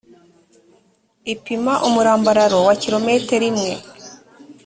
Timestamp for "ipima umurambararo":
1.33-2.57